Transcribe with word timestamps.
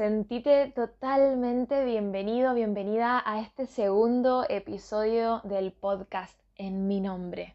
Sentite 0.00 0.72
totalmente 0.74 1.84
bienvenido, 1.84 2.54
bienvenida 2.54 3.22
a 3.22 3.38
este 3.42 3.66
segundo 3.66 4.46
episodio 4.48 5.42
del 5.44 5.72
podcast 5.72 6.40
en 6.56 6.88
mi 6.88 7.02
nombre. 7.02 7.54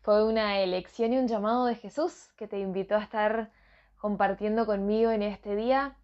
Fue 0.00 0.24
una 0.24 0.60
elección 0.60 1.12
y 1.12 1.18
un 1.18 1.28
llamado 1.28 1.66
de 1.66 1.74
Jesús 1.74 2.32
que 2.38 2.48
te 2.48 2.60
invitó 2.60 2.94
a 2.94 3.02
estar 3.02 3.52
compartiendo 3.98 4.64
conmigo 4.64 5.10
en 5.10 5.22
este 5.22 5.54
día. 5.54 5.98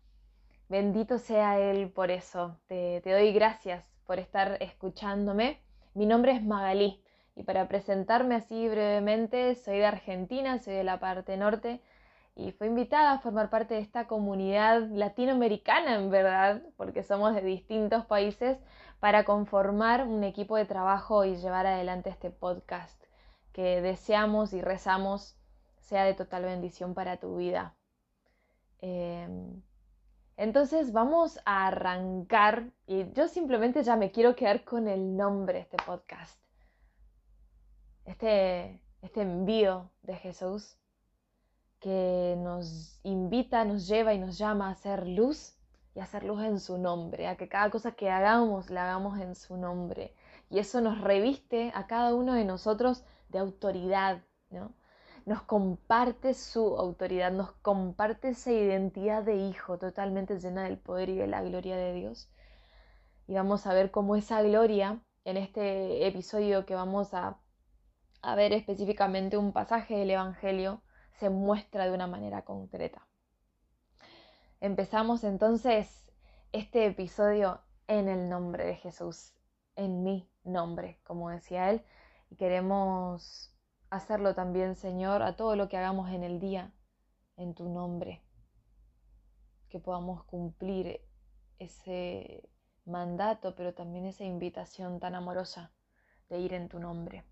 Bendito 0.69 1.17
sea 1.17 1.59
Él 1.59 1.89
por 1.89 2.11
eso. 2.11 2.59
Te, 2.67 3.01
te 3.01 3.11
doy 3.11 3.33
gracias 3.33 3.91
por 4.05 4.19
estar 4.19 4.59
escuchándome. 4.61 5.63
Mi 5.95 6.05
nombre 6.05 6.33
es 6.33 6.45
Magalí 6.45 7.03
y 7.35 7.45
para 7.45 7.67
presentarme 7.67 8.35
así 8.35 8.69
brevemente, 8.69 9.55
soy 9.55 9.79
de 9.79 9.87
Argentina, 9.87 10.59
soy 10.59 10.75
de 10.75 10.85
la 10.85 11.01
parte 11.01 11.39
norte 11.39 11.81
y 12.41 12.53
fue 12.53 12.69
invitada 12.69 13.13
a 13.13 13.19
formar 13.19 13.51
parte 13.51 13.75
de 13.75 13.81
esta 13.81 14.07
comunidad 14.07 14.89
latinoamericana, 14.91 15.97
en 15.97 16.11
verdad, 16.11 16.63
porque 16.79 17.03
somos 17.03 17.35
de 17.35 17.43
distintos 17.43 18.07
países, 18.07 18.59
para 18.99 19.25
conformar 19.25 20.07
un 20.07 20.25
equipo 20.25 20.57
de 20.57 20.65
trabajo 20.65 21.25
y 21.25 21.37
llevar 21.37 21.67
adelante 21.67 22.09
este 22.09 22.31
podcast 22.31 23.03
que 23.53 23.83
deseamos 23.83 24.53
y 24.55 24.63
rezamos 24.63 25.37
sea 25.81 26.05
de 26.05 26.15
total 26.15 26.45
bendición 26.45 26.95
para 26.95 27.19
tu 27.19 27.37
vida. 27.37 27.75
Em, 28.79 29.63
entonces 30.37 30.93
vamos 30.93 31.41
a 31.45 31.67
arrancar 31.67 32.71
y 32.87 33.13
yo 33.13 33.29
simplemente 33.29 33.83
ya 33.83 33.97
me 33.97 34.11
quiero 34.13 34.35
quedar 34.35 34.65
con 34.65 34.89
el 34.89 35.17
nombre 35.17 35.55
de 35.55 35.61
este 35.61 35.77
podcast. 35.85 36.41
Este, 38.07 38.83
este 39.03 39.23
envío 39.23 39.91
de 40.03 40.17
Jesús 40.17 40.79
que 41.81 42.37
nos 42.39 43.01
invita, 43.03 43.65
nos 43.65 43.89
lleva 43.89 44.15
y 44.15 44.19
nos 44.19 44.39
llama 44.39 44.69
a 44.69 44.73
hacer 44.73 45.07
luz 45.07 45.57
y 45.95 46.01
a 46.01 46.05
hacer 46.05 46.25
luz 46.25 46.43
en 46.45 46.61
su 46.61 46.79
nombre, 46.79 47.27
a 47.27 47.37
que 47.37 47.49
cada 47.49 47.71
cosa 47.71 47.93
que 47.93 48.11
hagamos 48.11 48.71
la 48.71 48.85
hagamos 48.85 49.19
en 49.19 49.35
su 49.35 49.57
nombre. 49.57 50.15
Y 50.51 50.59
eso 50.59 50.81
nos 50.81 51.01
reviste 51.01 51.73
a 51.75 51.87
cada 51.87 52.15
uno 52.15 52.35
de 52.35 52.45
nosotros 52.45 53.05
de 53.31 53.39
autoridad, 53.39 54.23
¿no? 54.51 54.73
Nos 55.27 55.43
comparte 55.43 56.35
su 56.35 56.77
autoridad, 56.77 57.33
nos 57.33 57.53
comparte 57.53 58.31
esa 58.31 58.53
identidad 58.53 59.23
de 59.23 59.37
hijo 59.37 59.79
totalmente 59.79 60.39
llena 60.39 60.65
del 60.65 60.79
poder 60.79 61.09
y 61.09 61.17
de 61.17 61.27
la 61.27 61.43
gloria 61.43 61.77
de 61.77 61.93
Dios. 61.93 62.31
Y 63.27 63.35
vamos 63.35 63.67
a 63.67 63.75
ver 63.75 63.91
cómo 63.91 64.17
esa 64.17 64.43
gloria, 64.43 65.01
en 65.25 65.37
este 65.37 66.07
episodio 66.07 66.67
que 66.67 66.75
vamos 66.75 67.15
a, 67.15 67.39
a 68.23 68.35
ver 68.35 68.53
específicamente 68.53 69.37
un 69.37 69.53
pasaje 69.53 69.97
del 69.97 70.11
Evangelio, 70.11 70.83
se 71.21 71.29
muestra 71.29 71.85
de 71.85 71.93
una 71.93 72.07
manera 72.07 72.47
concreta. 72.47 73.07
Empezamos 74.59 75.23
entonces 75.23 76.11
este 76.51 76.87
episodio 76.87 77.61
en 77.89 78.09
el 78.09 78.31
nombre 78.31 78.65
de 78.65 78.77
Jesús, 78.77 79.35
en 79.77 80.03
mi 80.03 80.31
nombre, 80.45 80.99
como 81.05 81.29
decía 81.29 81.69
él, 81.69 81.85
y 82.31 82.37
queremos 82.37 83.55
hacerlo 83.91 84.35
también, 84.35 84.77
Señor, 84.77 85.23
a 85.23 85.37
todo 85.37 85.57
lo 85.57 85.69
que 85.69 85.77
hagamos 85.77 86.11
en 86.11 86.25
el 86.25 86.41
día, 86.41 86.73
en 87.37 87.55
tu 87.55 87.69
nombre, 87.69 88.23
que 89.69 89.79
podamos 89.79 90.25
cumplir 90.25 91.03
ese 91.59 92.49
mandato, 92.87 93.55
pero 93.55 93.75
también 93.75 94.07
esa 94.07 94.25
invitación 94.25 95.01
tan 95.01 95.15
amorosa 95.15 95.71
de 96.31 96.39
ir 96.39 96.55
en 96.55 96.71
tu 96.71 96.79
nombre. 96.79 97.25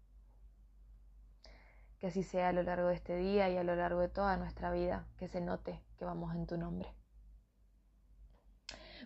Que 1.98 2.08
así 2.08 2.22
sea 2.22 2.48
a 2.48 2.52
lo 2.52 2.62
largo 2.62 2.88
de 2.88 2.94
este 2.94 3.16
día 3.16 3.48
y 3.50 3.56
a 3.56 3.64
lo 3.64 3.74
largo 3.74 4.00
de 4.00 4.08
toda 4.08 4.36
nuestra 4.36 4.70
vida, 4.70 5.06
que 5.18 5.28
se 5.28 5.40
note 5.40 5.82
que 5.98 6.04
vamos 6.04 6.34
en 6.34 6.46
tu 6.46 6.56
nombre. 6.56 6.94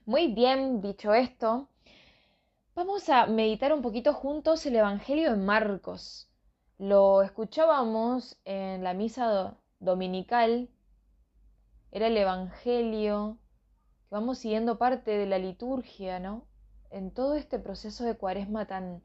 Muy 0.05 0.35
bien, 0.35 0.81
dicho 0.81 1.15
esto, 1.15 1.69
vamos 2.75 3.09
a 3.09 3.27
meditar 3.27 3.73
un 3.73 3.83
poquito 3.83 4.13
juntos 4.13 4.67
el 4.67 4.77
Evangelio 4.77 5.31
de 5.31 5.37
Marcos. 5.37 6.29
Lo 6.79 7.23
escuchábamos 7.23 8.37
en 8.45 8.83
la 8.83 8.95
misa 8.95 9.57
dominical, 9.79 10.69
era 11.93 12.09
el 12.09 12.17
Evangelio 12.17 13.39
que 14.09 14.15
vamos 14.15 14.39
siguiendo 14.39 14.79
parte 14.79 15.13
de 15.13 15.27
la 15.27 15.39
liturgia, 15.39 16.19
¿no? 16.19 16.47
En 16.91 17.13
todo 17.13 17.35
este 17.35 17.59
proceso 17.59 18.05
de 18.05 18.17
cuaresma 18.17 18.67
tan, 18.67 19.03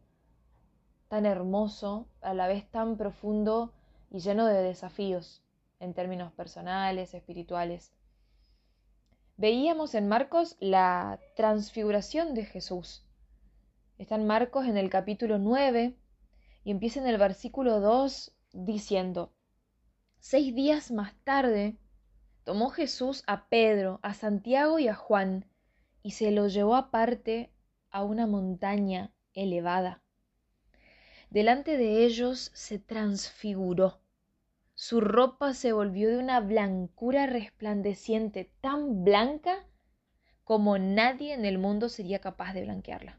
tan 1.07 1.25
hermoso, 1.25 2.07
a 2.21 2.33
la 2.33 2.47
vez 2.47 2.69
tan 2.69 2.97
profundo 2.97 3.73
y 4.09 4.19
lleno 4.19 4.45
de 4.45 4.61
desafíos 4.61 5.43
en 5.79 5.93
términos 5.93 6.31
personales, 6.33 7.13
espirituales. 7.13 7.93
Veíamos 9.37 9.95
en 9.95 10.07
Marcos 10.07 10.57
la 10.59 11.19
transfiguración 11.35 12.33
de 12.33 12.45
Jesús. 12.45 13.05
Está 13.97 14.15
en 14.15 14.27
Marcos 14.27 14.65
en 14.65 14.77
el 14.77 14.89
capítulo 14.89 15.37
9 15.37 15.95
y 16.63 16.71
empieza 16.71 16.99
en 16.99 17.07
el 17.07 17.17
versículo 17.17 17.79
2 17.79 18.35
diciendo, 18.53 19.33
Seis 20.19 20.53
días 20.55 20.91
más 20.91 21.13
tarde 21.23 21.77
tomó 22.43 22.69
Jesús 22.69 23.23
a 23.27 23.47
Pedro, 23.47 23.99
a 24.01 24.13
Santiago 24.13 24.79
y 24.79 24.87
a 24.87 24.95
Juan 24.95 25.45
y 26.01 26.11
se 26.11 26.31
lo 26.31 26.47
llevó 26.47 26.75
aparte 26.75 27.53
a 27.91 28.03
una 28.03 28.27
montaña 28.27 29.13
elevada 29.33 30.01
delante 31.29 31.77
de 31.77 32.05
ellos 32.05 32.51
se 32.53 32.79
transfiguró. 32.79 33.99
Su 34.73 35.01
ropa 35.01 35.53
se 35.53 35.73
volvió 35.73 36.09
de 36.09 36.17
una 36.17 36.39
blancura 36.39 37.25
resplandeciente, 37.25 38.51
tan 38.61 39.03
blanca 39.03 39.65
como 40.43 40.77
nadie 40.77 41.33
en 41.33 41.45
el 41.45 41.57
mundo 41.57 41.89
sería 41.89 42.19
capaz 42.19 42.53
de 42.53 42.63
blanquearla. 42.63 43.17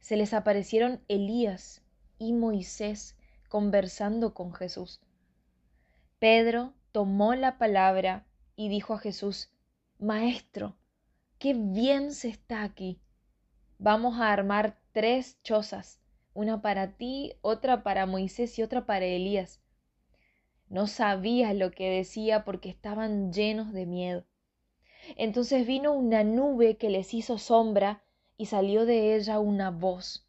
Se 0.00 0.16
les 0.16 0.32
aparecieron 0.32 1.02
Elías 1.08 1.82
y 2.18 2.32
Moisés 2.32 3.16
conversando 3.48 4.32
con 4.32 4.54
Jesús. 4.54 5.00
Pedro 6.18 6.72
tomó 6.92 7.34
la 7.34 7.58
palabra 7.58 8.26
y 8.56 8.68
dijo 8.68 8.94
a 8.94 8.98
Jesús, 8.98 9.50
Maestro, 9.98 10.76
qué 11.38 11.54
bien 11.54 12.12
se 12.12 12.28
está 12.28 12.62
aquí. 12.62 13.00
Vamos 13.78 14.18
a 14.18 14.32
armar 14.32 14.78
tres 14.92 15.40
chozas 15.42 16.00
una 16.38 16.62
para 16.62 16.92
ti, 16.96 17.34
otra 17.40 17.82
para 17.82 18.06
Moisés 18.06 18.56
y 18.60 18.62
otra 18.62 18.86
para 18.86 19.04
Elías. 19.04 19.60
No 20.68 20.86
sabías 20.86 21.52
lo 21.56 21.72
que 21.72 21.90
decía 21.90 22.44
porque 22.44 22.68
estaban 22.68 23.32
llenos 23.32 23.72
de 23.72 23.86
miedo. 23.86 24.24
Entonces 25.16 25.66
vino 25.66 25.92
una 25.92 26.22
nube 26.22 26.76
que 26.76 26.90
les 26.90 27.12
hizo 27.12 27.38
sombra 27.38 28.04
y 28.36 28.46
salió 28.46 28.86
de 28.86 29.16
ella 29.16 29.40
una 29.40 29.72
voz. 29.72 30.28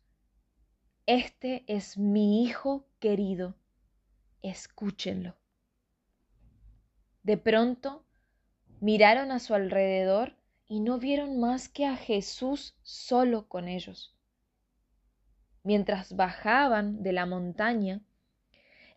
Este 1.06 1.64
es 1.68 2.00
mi 2.00 2.44
Hijo 2.44 2.88
querido, 3.00 3.54
escúchenlo. 4.42 5.36
De 7.22 7.38
pronto 7.38 8.04
miraron 8.80 9.32
a 9.32 9.38
su 9.38 9.54
alrededor 9.54 10.34
y 10.66 10.80
no 10.80 10.98
vieron 10.98 11.40
más 11.40 11.70
que 11.70 11.86
a 11.86 11.96
Jesús 11.96 12.76
solo 12.82 13.48
con 13.48 13.68
ellos 13.68 14.19
mientras 15.64 16.16
bajaban 16.16 17.04
de 17.04 17.14
la 17.14 17.26
montaña, 17.26 18.02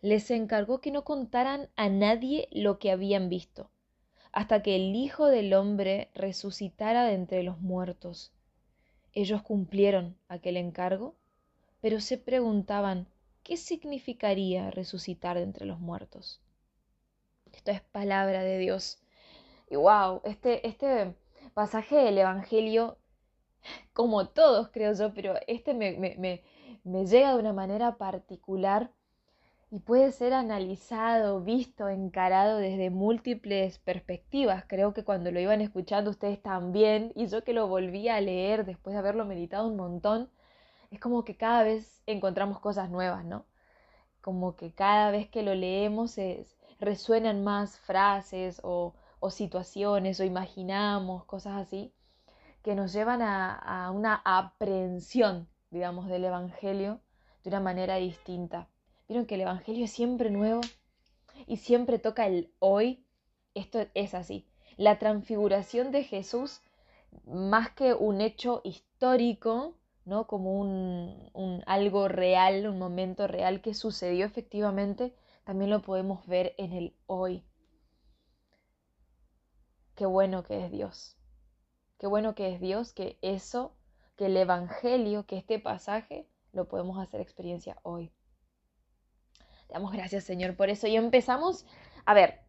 les 0.01 0.29
encargó 0.31 0.81
que 0.81 0.91
no 0.91 1.03
contaran 1.05 1.69
a 1.77 1.87
nadie 1.87 2.49
lo 2.51 2.77
que 2.77 2.91
habían 2.91 3.29
visto, 3.29 3.71
hasta 4.33 4.61
que 4.61 4.75
el 4.75 4.95
Hijo 4.95 5.27
del 5.27 5.53
Hombre 5.53 6.11
resucitara 6.13 7.05
de 7.05 7.13
entre 7.13 7.41
los 7.43 7.61
muertos. 7.61 8.33
Ellos 9.13 9.41
cumplieron 9.43 10.17
aquel 10.27 10.57
encargo, 10.57 11.15
pero 11.79 12.01
se 12.01 12.17
preguntaban 12.17 13.07
qué 13.43 13.55
significaría 13.57 14.71
resucitar 14.71 15.37
de 15.37 15.43
entre 15.43 15.65
los 15.65 15.79
muertos. 15.79 16.41
Esto 17.53 17.71
es 17.71 17.81
palabra 17.81 18.43
de 18.43 18.57
Dios. 18.57 18.99
Y 19.69 19.75
wow, 19.75 20.21
este, 20.25 20.67
este 20.67 21.15
pasaje 21.53 21.95
del 21.95 22.17
Evangelio, 22.17 22.97
como 23.93 24.27
todos 24.27 24.69
creo 24.69 24.93
yo, 24.93 25.13
pero 25.13 25.35
este 25.47 25.73
me, 25.73 25.93
me, 25.93 26.15
me 26.17 26.43
llega 26.83 27.33
de 27.33 27.39
una 27.39 27.53
manera 27.53 27.97
particular 27.97 28.91
y 29.71 29.79
puede 29.79 30.11
ser 30.11 30.33
analizado, 30.33 31.41
visto, 31.41 31.89
encarado 31.89 32.57
desde 32.57 32.91
múltiples 32.91 33.79
perspectivas. 33.79 34.65
Creo 34.67 34.93
que 34.93 35.03
cuando 35.03 35.31
lo 35.31 35.39
iban 35.39 35.61
escuchando 35.61 36.11
ustedes 36.11 36.41
también, 36.41 37.11
y 37.15 37.25
yo 37.27 37.43
que 37.43 37.53
lo 37.53 37.67
volví 37.67 38.07
a 38.07 38.21
leer 38.21 38.65
después 38.65 38.93
de 38.93 38.99
haberlo 38.99 39.25
meditado 39.25 39.67
un 39.67 39.77
montón, 39.77 40.29
es 40.91 40.99
como 40.99 41.23
que 41.25 41.37
cada 41.37 41.63
vez 41.63 42.03
encontramos 42.05 42.59
cosas 42.59 42.89
nuevas, 42.91 43.25
¿no? 43.25 43.45
Como 44.21 44.55
que 44.55 44.73
cada 44.73 45.11
vez 45.11 45.27
que 45.29 45.43
lo 45.43 45.55
leemos 45.55 46.17
resuenan 46.79 47.43
más 47.43 47.79
frases 47.79 48.61
o, 48.63 48.93
situaciones 49.31 50.19
o 50.19 50.23
imaginamos 50.25 51.25
cosas 51.25 51.55
así 51.57 51.93
que 52.61 52.75
nos 52.75 52.93
llevan 52.93 53.21
a, 53.21 53.55
a 53.55 53.91
una 53.91 54.21
aprehensión, 54.25 55.47
digamos, 55.73 56.07
del 56.07 56.23
Evangelio 56.23 57.01
de 57.43 57.49
una 57.49 57.59
manera 57.59 57.95
distinta. 57.97 58.69
Vieron 59.07 59.25
que 59.25 59.35
el 59.35 59.41
Evangelio 59.41 59.85
es 59.85 59.91
siempre 59.91 60.29
nuevo 60.29 60.61
y 61.47 61.57
siempre 61.57 61.99
toca 61.99 62.27
el 62.27 62.53
hoy. 62.59 63.05
Esto 63.55 63.85
es 63.95 64.13
así. 64.13 64.47
La 64.77 64.99
transfiguración 64.99 65.91
de 65.91 66.03
Jesús, 66.03 66.61
más 67.25 67.71
que 67.71 67.93
un 67.93 68.21
hecho 68.21 68.61
histórico, 68.63 69.75
¿no? 70.05 70.27
como 70.27 70.59
un, 70.59 71.29
un, 71.33 71.63
algo 71.65 72.07
real, 72.07 72.67
un 72.67 72.79
momento 72.79 73.27
real 73.27 73.61
que 73.61 73.73
sucedió 73.73 74.25
efectivamente, 74.25 75.13
también 75.43 75.71
lo 75.71 75.81
podemos 75.81 76.25
ver 76.27 76.53
en 76.57 76.71
el 76.71 76.95
hoy. 77.07 77.43
Qué 79.95 80.05
bueno 80.05 80.43
que 80.43 80.65
es 80.65 80.71
Dios. 80.71 81.17
Qué 81.99 82.07
bueno 82.07 82.35
que 82.35 82.53
es 82.53 82.59
Dios, 82.59 82.93
que 82.93 83.17
eso, 83.21 83.75
que 84.15 84.27
el 84.27 84.37
Evangelio, 84.37 85.25
que 85.25 85.37
este 85.37 85.59
pasaje, 85.59 86.27
lo 86.51 86.67
podemos 86.67 86.99
hacer 86.99 87.21
experiencia 87.21 87.77
hoy 87.83 88.11
damos 89.73 89.91
gracias, 89.91 90.23
Señor, 90.23 90.55
por 90.55 90.69
eso. 90.69 90.87
Y 90.87 90.95
empezamos, 90.95 91.65
a 92.05 92.13
ver, 92.13 92.41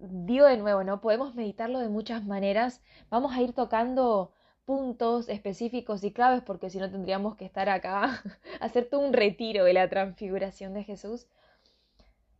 digo 0.00 0.46
de 0.46 0.56
nuevo, 0.56 0.82
¿no? 0.82 1.00
Podemos 1.00 1.34
meditarlo 1.34 1.78
de 1.78 1.88
muchas 1.88 2.24
maneras. 2.24 2.82
Vamos 3.10 3.32
a 3.34 3.42
ir 3.42 3.52
tocando 3.52 4.32
puntos 4.64 5.28
específicos 5.28 6.02
y 6.04 6.12
claves 6.12 6.42
porque 6.42 6.70
si 6.70 6.78
no 6.78 6.90
tendríamos 6.90 7.36
que 7.36 7.44
estar 7.44 7.68
acá, 7.68 8.22
hacer 8.60 8.88
todo 8.88 9.00
un 9.00 9.12
retiro 9.12 9.64
de 9.64 9.74
la 9.74 9.88
transfiguración 9.88 10.74
de 10.74 10.84
Jesús. 10.84 11.26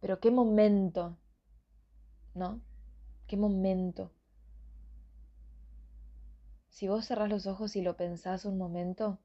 Pero 0.01 0.21
qué 0.21 0.31
momento, 0.31 1.19
¿no? 2.35 2.61
Qué 3.27 3.37
momento. 3.37 4.11
Si 6.71 6.89
vos 6.89 7.07
cerrás 7.07 7.29
los 7.29 7.47
ojos 7.47 7.77
y 7.77 7.83
lo 7.83 7.97
pensás 7.97 8.45
un 8.45 8.57
momento, 8.57 9.19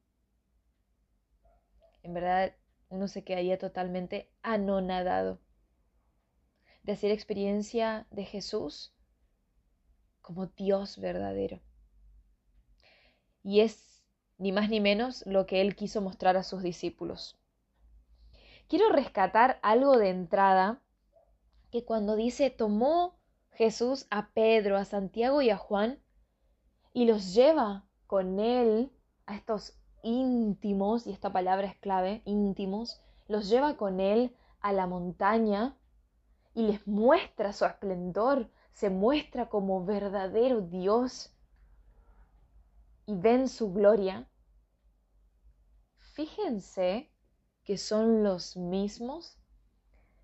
en 2.04 2.14
verdad 2.14 2.54
uno 2.90 3.08
se 3.08 3.24
quedaría 3.24 3.58
totalmente 3.58 4.30
anonadado 4.42 5.40
de 6.84 6.92
hacer 6.92 7.12
experiencia 7.12 8.08
de 8.12 8.26
Jesús 8.26 8.94
como 10.22 10.48
Dios 10.48 10.98
verdadero. 10.98 11.62
Y 13.44 13.62
es 13.62 14.04
ni 14.38 14.52
más 14.52 14.70
ni 14.70 14.82
menos 14.82 15.26
lo 15.26 15.46
que 15.46 15.62
él 15.62 15.76
quiso 15.76 16.02
mostrar 16.02 16.36
a 16.38 16.44
sus 16.44 16.62
discípulos. 16.62 17.40
Quiero 18.68 18.90
rescatar 18.90 19.60
algo 19.62 19.98
de 19.98 20.10
entrada 20.10 20.82
que 21.72 21.86
cuando 21.86 22.16
dice 22.16 22.50
tomó 22.50 23.20
Jesús 23.52 24.08
a 24.10 24.30
Pedro, 24.32 24.78
a 24.78 24.86
Santiago 24.86 25.42
y 25.42 25.52
a 25.52 25.58
Juan 25.58 26.00
y 26.96 27.04
los 27.04 27.34
lleva 27.34 27.84
con 28.08 28.40
él 28.40 28.90
a 29.26 29.36
estos 29.36 29.78
íntimos, 30.02 31.06
y 31.06 31.12
esta 31.12 31.34
palabra 31.34 31.68
es 31.68 31.76
clave, 31.76 32.22
íntimos, 32.24 33.02
los 33.28 33.50
lleva 33.50 33.76
con 33.76 34.00
él 34.00 34.34
a 34.62 34.72
la 34.72 34.88
montaña 34.88 35.78
y 36.54 36.62
les 36.68 36.88
muestra 36.88 37.52
su 37.52 37.66
esplendor, 37.66 38.50
se 38.72 38.90
muestra 38.90 39.50
como 39.50 39.84
verdadero 39.84 40.62
Dios 40.62 41.34
y 43.06 43.14
ven 43.14 43.50
su 43.50 43.74
gloria. 43.74 44.30
Fíjense 46.14 47.12
que 47.66 47.78
son 47.78 48.24
los 48.24 48.56
mismos 48.56 49.38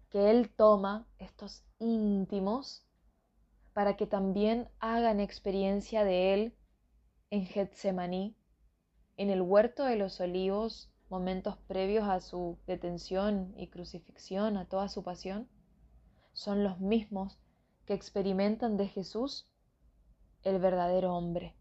que 0.09 0.29
Él 0.29 0.49
toma 0.55 1.05
estos 1.19 1.65
íntimos 1.79 2.87
para 3.73 3.97
que 3.97 4.07
también 4.07 4.69
hagan 4.79 5.19
experiencia 5.19 6.05
de 6.05 6.33
Él 6.33 6.57
en 7.31 7.45
Getsemaní 7.45 8.35
en 9.17 9.29
el 9.29 9.41
huerto 9.41 9.85
de 9.85 9.95
los 9.95 10.19
olivos, 10.19 10.91
momentos 11.09 11.57
previos 11.67 12.07
a 12.07 12.19
su 12.21 12.57
detención 12.65 13.53
y 13.55 13.67
crucifixión, 13.67 14.57
a 14.57 14.67
toda 14.67 14.89
su 14.89 15.03
pasión, 15.03 15.47
son 16.33 16.63
los 16.63 16.79
mismos 16.79 17.37
que 17.85 17.93
experimentan 17.93 18.77
de 18.77 18.87
Jesús 18.87 19.47
el 20.43 20.59
verdadero 20.59 21.13
hombre. 21.13 21.55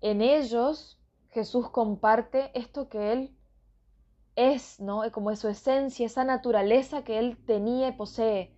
En 0.00 0.22
ellos 0.22 0.98
Jesús 1.30 1.70
comparte 1.70 2.50
esto 2.58 2.88
que 2.88 3.12
Él 3.12 3.36
es, 4.34 4.80
¿no? 4.80 5.02
Como 5.12 5.30
es 5.30 5.38
su 5.38 5.48
esencia, 5.48 6.06
esa 6.06 6.24
naturaleza 6.24 7.04
que 7.04 7.18
Él 7.18 7.38
tenía 7.46 7.88
y 7.88 7.92
posee. 7.92 8.54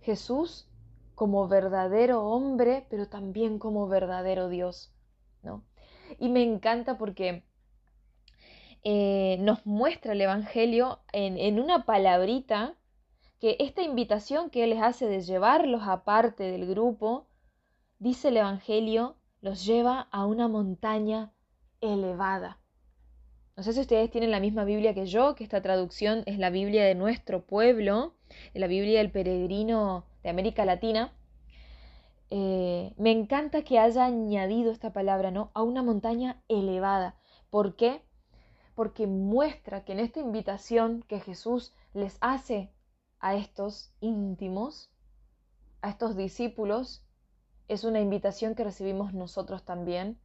Jesús 0.00 0.67
como 1.18 1.48
verdadero 1.48 2.22
hombre, 2.22 2.86
pero 2.90 3.08
también 3.08 3.58
como 3.58 3.88
verdadero 3.88 4.48
Dios. 4.48 4.94
Y 6.20 6.28
me 6.28 6.44
encanta 6.44 6.96
porque 6.96 7.42
eh, 8.84 9.36
nos 9.40 9.66
muestra 9.66 10.12
el 10.12 10.20
Evangelio 10.20 11.00
en, 11.12 11.36
en 11.36 11.58
una 11.58 11.84
palabrita 11.84 12.76
que 13.40 13.56
esta 13.58 13.82
invitación 13.82 14.48
que 14.48 14.62
Él 14.62 14.70
les 14.70 14.80
hace 14.80 15.06
de 15.06 15.20
llevarlos 15.22 15.82
aparte 15.84 16.44
del 16.44 16.68
grupo, 16.68 17.26
dice 17.98 18.28
el 18.28 18.36
Evangelio, 18.36 19.16
los 19.40 19.66
lleva 19.66 20.02
a 20.12 20.24
una 20.24 20.46
montaña 20.46 21.32
elevada. 21.80 22.60
No 23.56 23.64
sé 23.64 23.72
si 23.72 23.80
ustedes 23.80 24.08
tienen 24.12 24.30
la 24.30 24.38
misma 24.38 24.62
Biblia 24.62 24.94
que 24.94 25.06
yo, 25.06 25.34
que 25.34 25.42
esta 25.42 25.62
traducción 25.62 26.22
es 26.26 26.38
la 26.38 26.50
Biblia 26.50 26.84
de 26.84 26.94
nuestro 26.94 27.44
pueblo, 27.44 28.14
la 28.54 28.66
Biblia 28.66 28.98
del 28.98 29.10
peregrino 29.10 30.04
de 30.22 30.30
América 30.30 30.64
Latina. 30.64 31.12
Eh, 32.30 32.92
me 32.98 33.10
encanta 33.10 33.62
que 33.62 33.78
haya 33.78 34.04
añadido 34.04 34.70
esta 34.70 34.92
palabra, 34.92 35.30
¿no? 35.30 35.50
A 35.54 35.62
una 35.62 35.82
montaña 35.82 36.42
elevada. 36.48 37.16
¿Por 37.50 37.76
qué? 37.76 38.02
Porque 38.74 39.06
muestra 39.06 39.84
que 39.84 39.92
en 39.92 40.00
esta 40.00 40.20
invitación 40.20 41.02
que 41.08 41.20
Jesús 41.20 41.74
les 41.94 42.18
hace 42.20 42.70
a 43.20 43.34
estos 43.34 43.92
íntimos, 44.00 44.90
a 45.80 45.90
estos 45.90 46.16
discípulos, 46.16 47.04
es 47.68 47.84
una 47.84 48.00
invitación 48.00 48.54
que 48.54 48.64
recibimos 48.64 49.12
nosotros 49.12 49.64
también 49.64 50.18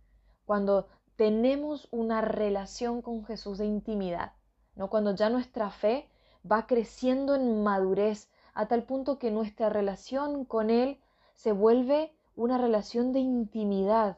cuando 0.45 0.87
tenemos 1.15 1.87
una 1.91 2.21
relación 2.21 3.01
con 3.01 3.25
Jesús 3.25 3.57
de 3.57 3.65
intimidad, 3.65 4.33
¿no? 4.75 4.89
Cuando 4.89 5.15
ya 5.15 5.29
nuestra 5.29 5.69
fe 5.69 6.09
va 6.49 6.67
creciendo 6.67 7.35
en 7.35 7.63
madurez 7.63 8.29
a 8.53 8.67
tal 8.67 8.83
punto 8.83 9.17
que 9.17 9.31
nuestra 9.31 9.69
relación 9.69 10.45
con 10.45 10.69
Él 10.69 10.99
se 11.35 11.51
vuelve 11.51 12.13
una 12.35 12.57
relación 12.57 13.13
de 13.13 13.19
intimidad, 13.19 14.17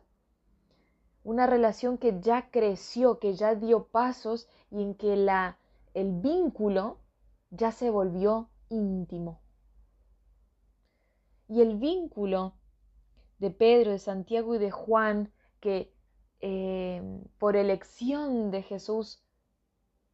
una 1.23 1.47
relación 1.47 1.97
que 1.97 2.19
ya 2.19 2.49
creció, 2.51 3.19
que 3.19 3.33
ya 3.33 3.55
dio 3.55 3.87
pasos 3.87 4.47
y 4.71 4.81
en 4.81 4.95
que 4.95 5.15
la, 5.15 5.57
el 5.93 6.11
vínculo 6.11 6.99
ya 7.51 7.71
se 7.71 7.89
volvió 7.89 8.49
íntimo. 8.69 9.39
Y 11.47 11.61
el 11.61 11.77
vínculo 11.77 12.53
de 13.39 13.51
Pedro, 13.51 13.91
de 13.91 13.99
Santiago 13.99 14.55
y 14.55 14.57
de 14.57 14.71
Juan, 14.71 15.31
que 15.59 15.93
eh, 16.41 17.01
por 17.39 17.55
elección 17.55 18.51
de 18.51 18.61
Jesús 18.63 19.23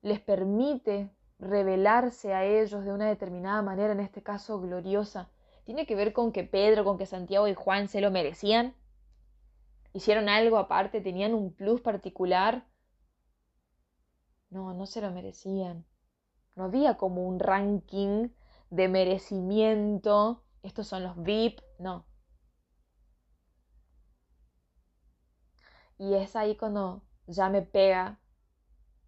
les 0.02 0.20
permite 0.20 1.10
revelarse 1.42 2.34
a 2.34 2.46
ellos 2.46 2.86
de 2.86 2.94
una 2.94 3.08
determinada 3.08 3.62
manera, 3.64 3.92
en 3.92 4.00
este 4.00 4.22
caso 4.22 4.62
gloriosa, 4.62 5.30
tiene 5.66 5.86
que 5.86 5.96
ver 5.96 6.14
con 6.14 6.32
que 6.32 6.44
Pedro, 6.44 6.86
con 6.86 6.98
que 6.98 7.06
Santiago 7.06 7.48
y 7.48 7.56
Juan 7.56 7.88
se 7.88 8.00
lo 8.00 8.12
merecían. 8.12 8.76
Hicieron 9.94 10.30
algo 10.30 10.58
aparte, 10.58 11.02
tenían 11.02 11.34
un 11.34 11.52
plus 11.54 11.82
particular. 11.82 12.66
No, 14.50 14.74
no 14.74 14.86
se 14.86 15.02
lo 15.02 15.12
merecían. 15.12 15.86
No 16.56 16.66
había 16.66 16.98
como 16.98 17.28
un 17.28 17.40
ranking 17.40 18.30
de 18.70 18.88
merecimiento. 18.88 20.44
Estos 20.62 20.88
son 20.88 21.04
los 21.04 21.22
VIP, 21.24 21.60
no. 21.80 22.06
Y 25.98 26.14
es 26.16 26.36
ahí 26.36 26.56
cuando 26.56 27.04
ya 27.28 27.50
me 27.50 27.62
pega 27.62 28.20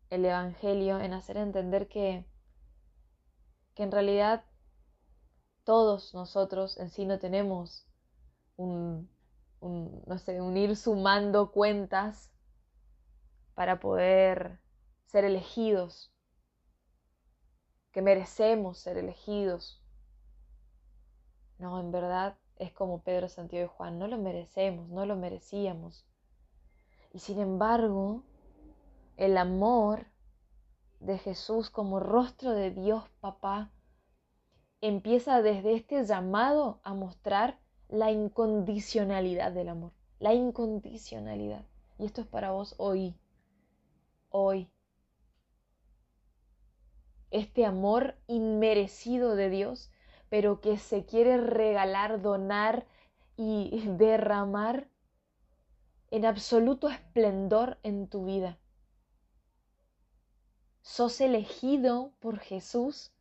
el 0.10 0.26
Evangelio 0.26 1.00
en 1.00 1.14
hacer 1.14 1.38
entender 1.38 1.88
que, 1.88 2.26
que 3.76 3.84
en 3.84 3.92
realidad 3.92 4.46
todos 5.66 6.14
nosotros 6.14 6.78
en 6.78 6.90
sí 6.90 7.06
no 7.06 7.20
tenemos 7.20 7.86
un, 8.56 9.10
no 9.62 10.18
sé, 10.20 10.42
un 10.42 10.58
ir 10.58 10.76
sumando 10.76 11.52
cuentas 11.52 12.32
para 13.56 13.80
poder 13.80 14.60
ser 15.06 15.26
elegidos. 15.26 16.12
que 17.94 18.02
merecemos 18.02 18.78
ser 18.80 18.98
elegidos. 18.98 19.82
No, 21.58 21.80
en 21.80 21.92
verdad 21.92 22.38
es 22.58 22.72
como 22.74 23.02
Pedro, 23.02 23.28
Santiago 23.28 23.66
y 23.66 23.76
Juan, 23.76 23.98
no 23.98 24.08
lo 24.08 24.18
merecemos, 24.20 24.88
no 24.90 25.06
lo 25.06 25.16
merecíamos. 25.16 26.06
Y 27.14 27.20
sin 27.20 27.40
embargo, 27.40 28.24
el 29.18 29.38
amor 29.38 30.08
de 31.00 31.18
Jesús 31.18 31.70
como 31.70 32.00
rostro 32.00 32.52
de 32.52 32.72
Dios 32.72 33.04
Papá 33.20 33.72
empieza 34.82 35.42
desde 35.42 35.76
este 35.76 36.04
llamado 36.06 36.80
a 36.84 36.94
mostrar 36.94 37.60
la 37.90 38.12
incondicionalidad 38.12 39.52
del 39.52 39.70
amor, 39.70 39.92
la 40.20 40.34
incondicionalidad. 40.34 41.66
Y 41.98 42.06
esto 42.06 42.22
es 42.22 42.28
para 42.28 42.52
vos 42.52 42.76
hoy, 42.78 43.16
hoy. 44.30 44.70
Este 47.32 47.66
amor 47.66 48.16
inmerecido 48.28 49.36
de 49.36 49.50
Dios, 49.50 49.92
pero 50.30 50.60
que 50.60 50.78
se 50.78 51.06
quiere 51.06 51.38
regalar, 51.38 52.22
donar 52.22 52.86
y 53.36 53.84
derramar 53.98 54.90
en 56.12 56.26
absoluto 56.26 56.90
esplendor 56.90 57.80
en 57.84 58.08
tu 58.08 58.26
vida. 58.26 58.60
Sos 60.84 61.22
elegido 61.22 62.14
por 62.20 62.40
Jesús 62.40 63.12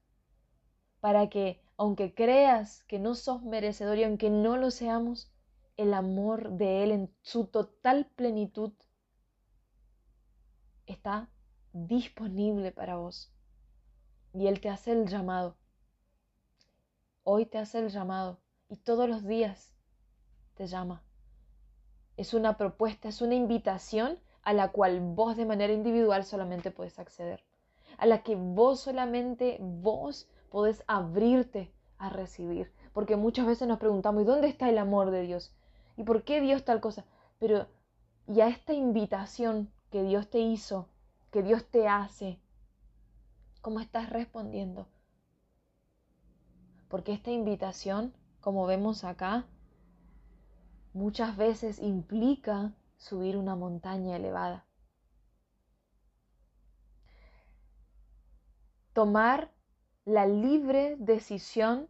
para 1.00 1.31
que, 1.31 1.62
aunque 1.76 2.12
creas 2.12 2.83
que 2.85 2.99
no 2.99 3.14
sos 3.14 3.42
merecedor 3.42 3.97
y 3.99 4.04
aunque 4.04 4.31
no 4.31 4.57
lo 4.57 4.71
seamos, 4.71 5.33
el 5.76 5.95
amor 5.95 6.50
de 6.52 6.83
Él 6.83 6.90
en 6.90 7.16
su 7.23 7.47
total 7.47 8.07
plenitud 8.14 8.73
está 10.87 11.31
disponible 11.73 12.73
para 12.73 12.97
vos. 12.97 13.33
Y 14.35 14.49
Él 14.49 14.61
te 14.61 14.69
hace 14.69 14.92
el 14.92 15.09
llamado. 15.09 15.57
Hoy 17.23 17.47
te 17.47 17.59
hace 17.59 17.78
el 17.78 17.90
llamado 17.90 18.40
y 18.69 18.76
todos 18.76 19.09
los 19.09 19.25
días 19.25 19.73
te 20.54 20.66
llama. 20.66 21.02
Es 22.16 22.35
una 22.35 22.57
propuesta, 22.57 23.09
es 23.09 23.23
una 23.23 23.35
invitación 23.35 24.19
a 24.42 24.52
la 24.52 24.73
cual 24.73 25.00
vos 25.00 25.37
de 25.37 25.47
manera 25.47 25.73
individual 25.73 26.25
solamente 26.25 26.71
puedes 26.71 26.99
acceder, 26.99 27.45
a 27.99 28.06
la 28.06 28.22
que 28.22 28.37
vos 28.37 28.80
solamente 28.80 29.58
vos 29.61 30.28
podés 30.50 30.84
abrirte 30.87 31.72
a 31.99 32.08
recibir. 32.11 32.72
Porque 32.92 33.16
muchas 33.16 33.46
veces 33.46 33.66
nos 33.66 33.78
preguntamos, 33.78 34.22
¿y 34.22 34.26
dónde 34.26 34.49
está 34.49 34.68
el 34.68 34.78
amor 34.78 35.11
de 35.11 35.22
Dios? 35.22 35.54
¿Y 35.96 36.04
por 36.04 36.25
qué 36.25 36.40
Dios 36.40 36.64
tal 36.64 36.80
cosa? 36.80 37.04
Pero, 37.38 37.66
y 38.28 38.40
a 38.40 38.49
esta 38.49 38.72
invitación 38.72 39.70
que 39.90 40.02
Dios 40.02 40.28
te 40.28 40.40
hizo, 40.40 40.88
que 41.30 41.42
Dios 41.42 41.64
te 41.66 41.88
hace, 41.88 42.38
¿cómo 43.62 43.80
estás 43.80 44.11
respondiendo? 44.11 44.87
Porque 46.88 47.12
esta 47.12 47.30
invitación, 47.30 48.12
como 48.40 48.66
vemos 48.66 49.04
acá, 49.04 49.46
muchas 50.92 51.37
veces 51.37 51.78
implica 51.78 52.75
subir 52.99 53.37
una 53.37 53.56
montaña 53.56 54.16
elevada. 54.16 54.66
Tomar 58.92 59.50
la 60.04 60.26
libre 60.26 60.96
decisión 60.99 61.88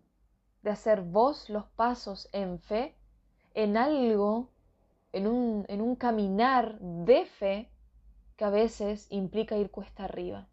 de 0.63 0.71
hacer 0.71 1.03
vos 1.03 1.49
los 1.51 1.67
pasos 1.67 2.29
en 2.33 2.59
fe 2.61 2.97
en 3.55 3.77
algo, 3.77 4.51
en 5.13 5.27
un, 5.27 5.65
en 5.69 5.81
un 5.81 5.97
caminar 5.97 6.79
de 6.81 7.27
fe 7.27 7.71
que 8.37 8.45
a 8.45 8.51
veces 8.51 9.07
implica 9.11 9.57
ir 9.57 9.71
cuesta 9.71 10.05
arriba. 10.05 10.49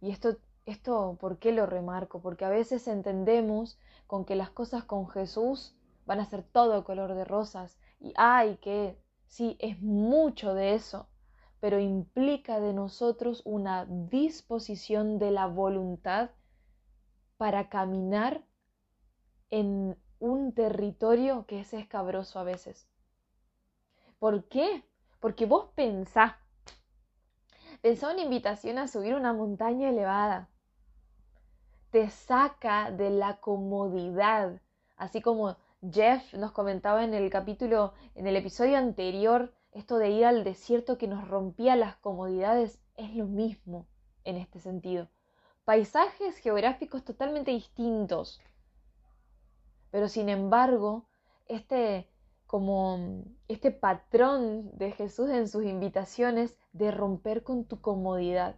Y 0.00 0.10
esto, 0.10 0.36
esto, 0.66 1.16
¿por 1.18 1.38
qué 1.38 1.52
lo 1.52 1.66
remarco? 1.66 2.20
Porque 2.20 2.44
a 2.44 2.50
veces 2.50 2.86
entendemos 2.88 3.78
con 4.06 4.24
que 4.24 4.36
las 4.36 4.50
cosas 4.50 4.84
con 4.84 5.08
Jesús 5.08 5.74
van 6.06 6.20
a 6.20 6.26
ser 6.26 6.42
todo 6.42 6.84
color 6.84 7.14
de 7.14 7.24
rosas. 7.24 7.78
Y 8.00 8.12
ay, 8.16 8.58
que 8.58 8.98
sí, 9.26 9.56
es 9.60 9.80
mucho 9.80 10.54
de 10.54 10.74
eso, 10.74 11.08
pero 11.64 11.80
implica 11.80 12.60
de 12.60 12.74
nosotros 12.74 13.40
una 13.46 13.86
disposición 13.86 15.18
de 15.18 15.30
la 15.30 15.46
voluntad 15.46 16.28
para 17.38 17.70
caminar 17.70 18.44
en 19.48 19.96
un 20.18 20.52
territorio 20.52 21.46
que 21.46 21.60
es 21.60 21.72
escabroso 21.72 22.38
a 22.38 22.44
veces. 22.44 22.86
¿Por 24.18 24.44
qué? 24.44 24.84
Porque 25.20 25.46
vos 25.46 25.70
pensás, 25.74 26.34
pensá 27.80 28.12
una 28.12 28.20
invitación 28.20 28.76
a 28.76 28.86
subir 28.86 29.14
una 29.14 29.32
montaña 29.32 29.88
elevada, 29.88 30.50
te 31.92 32.10
saca 32.10 32.90
de 32.90 33.08
la 33.08 33.38
comodidad, 33.38 34.60
así 34.98 35.22
como 35.22 35.56
Jeff 35.90 36.34
nos 36.34 36.52
comentaba 36.52 37.04
en 37.04 37.14
el 37.14 37.30
capítulo, 37.30 37.94
en 38.14 38.26
el 38.26 38.36
episodio 38.36 38.76
anterior, 38.76 39.54
esto 39.74 39.98
de 39.98 40.10
ir 40.10 40.24
al 40.24 40.44
desierto 40.44 40.96
que 40.98 41.08
nos 41.08 41.28
rompía 41.28 41.76
las 41.76 41.96
comodidades 41.96 42.80
es 42.96 43.14
lo 43.14 43.26
mismo 43.26 43.86
en 44.24 44.36
este 44.36 44.60
sentido. 44.60 45.08
Paisajes 45.64 46.36
geográficos 46.38 47.04
totalmente 47.04 47.50
distintos, 47.50 48.40
pero 49.90 50.08
sin 50.08 50.28
embargo, 50.28 51.06
este 51.46 52.08
como 52.46 53.24
este 53.48 53.72
patrón 53.72 54.70
de 54.78 54.92
Jesús 54.92 55.28
en 55.30 55.48
sus 55.48 55.64
invitaciones 55.64 56.56
de 56.72 56.92
romper 56.92 57.42
con 57.42 57.64
tu 57.64 57.80
comodidad, 57.80 58.54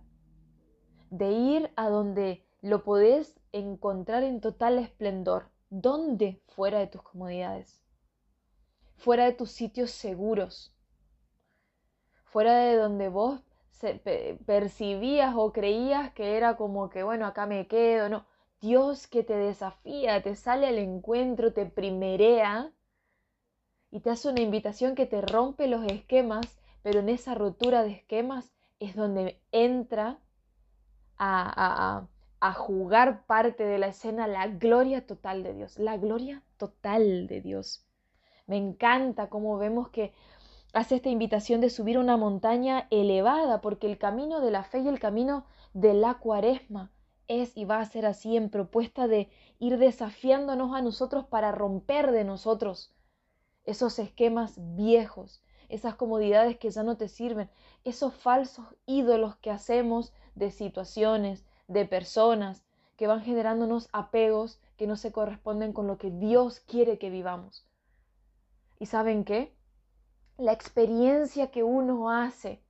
de 1.08 1.30
ir 1.32 1.70
a 1.76 1.88
donde 1.88 2.44
lo 2.60 2.84
podés 2.84 3.40
encontrar 3.52 4.22
en 4.22 4.42
total 4.42 4.78
esplendor. 4.78 5.50
¿Dónde? 5.70 6.42
Fuera 6.46 6.78
de 6.78 6.88
tus 6.88 7.00
comodidades, 7.00 7.82
fuera 8.96 9.24
de 9.24 9.32
tus 9.32 9.50
sitios 9.50 9.90
seguros, 9.90 10.75
fuera 12.26 12.56
de 12.56 12.76
donde 12.76 13.08
vos 13.08 13.40
percibías 14.46 15.34
o 15.36 15.52
creías 15.52 16.12
que 16.12 16.36
era 16.36 16.56
como 16.56 16.88
que, 16.90 17.02
bueno, 17.02 17.26
acá 17.26 17.46
me 17.46 17.66
quedo, 17.66 18.08
no. 18.08 18.26
Dios 18.60 19.06
que 19.06 19.22
te 19.22 19.36
desafía, 19.36 20.22
te 20.22 20.34
sale 20.34 20.66
al 20.66 20.78
encuentro, 20.78 21.52
te 21.52 21.66
primerea 21.66 22.72
y 23.90 24.00
te 24.00 24.10
hace 24.10 24.28
una 24.28 24.40
invitación 24.40 24.94
que 24.94 25.06
te 25.06 25.20
rompe 25.20 25.68
los 25.68 25.84
esquemas, 25.84 26.58
pero 26.82 27.00
en 27.00 27.08
esa 27.08 27.34
rotura 27.34 27.82
de 27.82 27.92
esquemas 27.92 28.52
es 28.80 28.94
donde 28.96 29.40
entra 29.52 30.18
a, 31.18 31.98
a, 31.98 32.08
a 32.40 32.52
jugar 32.52 33.24
parte 33.26 33.64
de 33.64 33.78
la 33.78 33.88
escena 33.88 34.26
la 34.26 34.48
gloria 34.48 35.06
total 35.06 35.42
de 35.42 35.54
Dios, 35.54 35.78
la 35.78 35.96
gloria 35.96 36.42
total 36.56 37.26
de 37.26 37.40
Dios. 37.40 37.86
Me 38.46 38.56
encanta 38.56 39.28
cómo 39.28 39.58
vemos 39.58 39.88
que 39.88 40.12
hace 40.76 40.96
esta 40.96 41.08
invitación 41.08 41.62
de 41.62 41.70
subir 41.70 41.98
una 41.98 42.18
montaña 42.18 42.86
elevada, 42.90 43.62
porque 43.62 43.86
el 43.86 43.96
camino 43.96 44.42
de 44.42 44.50
la 44.50 44.62
fe 44.62 44.80
y 44.80 44.88
el 44.88 45.00
camino 45.00 45.46
de 45.72 45.94
la 45.94 46.18
cuaresma 46.18 46.92
es 47.28 47.56
y 47.56 47.64
va 47.64 47.80
a 47.80 47.86
ser 47.86 48.04
así 48.04 48.36
en 48.36 48.50
propuesta 48.50 49.08
de 49.08 49.30
ir 49.58 49.78
desafiándonos 49.78 50.76
a 50.76 50.82
nosotros 50.82 51.24
para 51.24 51.50
romper 51.50 52.12
de 52.12 52.24
nosotros 52.24 52.92
esos 53.64 53.98
esquemas 53.98 54.60
viejos, 54.76 55.42
esas 55.70 55.94
comodidades 55.94 56.58
que 56.58 56.70
ya 56.70 56.82
no 56.82 56.98
te 56.98 57.08
sirven, 57.08 57.48
esos 57.84 58.12
falsos 58.12 58.66
ídolos 58.84 59.34
que 59.36 59.50
hacemos 59.50 60.12
de 60.34 60.50
situaciones, 60.50 61.46
de 61.68 61.86
personas 61.86 62.66
que 62.96 63.06
van 63.06 63.22
generándonos 63.22 63.88
apegos 63.94 64.60
que 64.76 64.86
no 64.86 64.96
se 64.96 65.10
corresponden 65.10 65.72
con 65.72 65.86
lo 65.86 65.96
que 65.96 66.10
Dios 66.10 66.60
quiere 66.60 66.98
que 66.98 67.08
vivamos. 67.08 67.66
¿Y 68.78 68.86
saben 68.86 69.24
qué? 69.24 69.55
La 70.38 70.52
experiencia 70.52 71.50
que 71.50 71.62
uno 71.62 72.10
hace 72.10 72.60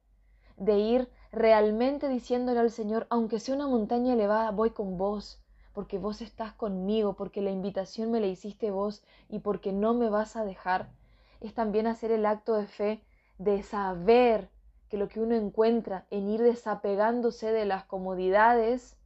de 0.56 0.78
ir 0.78 1.11
realmente 1.32 2.08
diciéndole 2.08 2.61
al 2.61 2.70
Señor, 2.70 3.08
aunque 3.11 3.40
sea 3.40 3.56
una 3.56 3.66
montaña 3.66 4.14
elevada, 4.14 4.52
voy 4.52 4.70
con 4.70 4.96
vos, 4.96 5.42
porque 5.73 5.99
vos 5.99 6.23
estás 6.23 6.52
conmigo, 6.52 7.14
porque 7.14 7.42
la 7.42 7.50
invitación 7.50 8.12
me 8.12 8.20
la 8.20 8.28
hiciste 8.28 8.70
vos 8.70 9.02
y 9.28 9.40
porque 9.40 9.73
no 9.73 9.94
me 9.94 10.08
vas 10.08 10.37
a 10.37 10.44
dejar, 10.44 10.92
es 11.40 11.54
también 11.54 11.88
hacer 11.88 12.12
el 12.12 12.25
acto 12.25 12.54
de 12.54 12.68
fe 12.68 13.02
de 13.38 13.62
saber 13.64 14.49
que 14.88 14.96
lo 14.96 15.08
que 15.08 15.20
uno 15.20 15.35
encuentra 15.35 16.06
en 16.11 16.28
ir 16.28 16.42
desapegándose 16.42 17.50
de 17.50 17.64
las 17.64 17.85
comodidades 17.85 18.96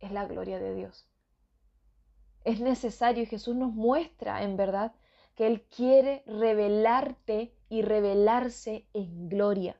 es 0.00 0.12
la 0.12 0.24
gloria 0.24 0.58
de 0.58 0.74
Dios. 0.74 1.06
Es 2.44 2.58
necesario 2.60 3.22
y 3.22 3.26
Jesús 3.26 3.54
nos 3.54 3.74
muestra 3.74 4.42
en 4.42 4.56
verdad 4.56 4.92
que 5.34 5.46
Él 5.46 5.62
quiere 5.62 6.22
revelarte 6.26 7.54
y 7.68 7.82
revelarse 7.82 8.86
en 8.92 9.28
gloria. 9.28 9.76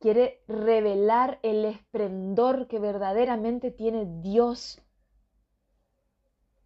Quiere 0.00 0.42
revelar 0.48 1.38
el 1.42 1.64
esplendor 1.64 2.66
que 2.66 2.78
verdaderamente 2.78 3.70
tiene 3.70 4.04
Dios. 4.20 4.82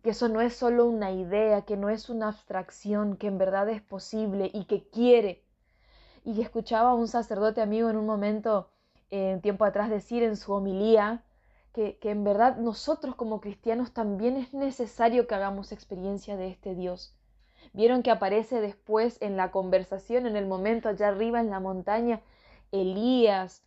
Que 0.02 0.10
eso 0.10 0.28
no 0.28 0.40
es 0.40 0.56
solo 0.56 0.86
una 0.86 1.12
idea, 1.12 1.62
que 1.62 1.76
no 1.76 1.90
es 1.90 2.08
una 2.08 2.28
abstracción, 2.28 3.16
que 3.16 3.26
en 3.26 3.38
verdad 3.38 3.68
es 3.68 3.82
posible 3.82 4.50
y 4.52 4.64
que 4.64 4.88
quiere 4.88 5.44
Y 6.24 6.40
escuchaba 6.40 6.90
a 6.90 6.94
un 6.94 7.08
sacerdote 7.08 7.60
amigo 7.60 7.90
en 7.90 7.96
un 7.96 8.06
momento, 8.06 8.70
eh, 9.10 9.38
tiempo 9.42 9.64
atrás, 9.64 9.88
decir 9.88 10.22
en 10.22 10.36
su 10.36 10.52
homilía 10.52 11.24
que, 12.00 12.10
en 12.10 12.24
verdad 12.24 12.56
nosotros 12.56 13.14
como 13.14 13.40
cristianos 13.40 13.92
también 13.92 14.36
es 14.36 14.52
necesario 14.52 15.28
que 15.28 15.36
hagamos 15.36 15.70
experiencia 15.70 16.36
de 16.36 16.48
este 16.48 16.74
Dios. 16.74 17.14
Vieron 17.72 18.02
que 18.02 18.10
aparece 18.10 18.60
después 18.60 19.18
en 19.20 19.36
la 19.36 19.52
conversación, 19.52 20.26
en 20.26 20.36
el 20.36 20.46
momento 20.46 20.88
allá 20.88 21.08
arriba 21.08 21.40
en 21.40 21.50
la 21.50 21.60
montaña, 21.60 22.20
Elías, 22.72 23.62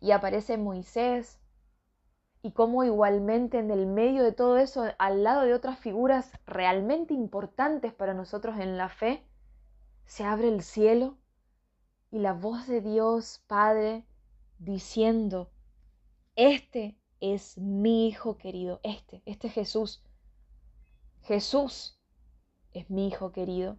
y 0.00 0.10
aparece 0.10 0.58
Moisés, 0.58 1.38
y 2.42 2.52
cómo 2.52 2.84
igualmente 2.84 3.58
en 3.58 3.70
el 3.70 3.86
medio 3.86 4.22
de 4.22 4.32
todo 4.32 4.58
eso, 4.58 4.84
al 4.98 5.24
lado 5.24 5.42
de 5.42 5.54
otras 5.54 5.78
figuras 5.78 6.30
realmente 6.46 7.14
importantes 7.14 7.94
para 7.94 8.12
nosotros 8.12 8.58
en 8.58 8.76
la 8.76 8.90
fe, 8.90 9.24
se 10.04 10.24
abre 10.24 10.48
el 10.48 10.62
cielo 10.62 11.16
y 12.10 12.18
la 12.18 12.34
voz 12.34 12.66
de 12.66 12.82
Dios 12.82 13.42
Padre 13.46 14.04
diciendo, 14.58 15.50
este 16.38 16.96
es 17.20 17.58
mi 17.58 18.06
Hijo 18.06 18.38
querido, 18.38 18.78
este, 18.84 19.22
este 19.26 19.48
Jesús. 19.48 20.04
Jesús 21.22 21.98
es 22.72 22.88
mi 22.88 23.08
Hijo 23.08 23.32
querido. 23.32 23.76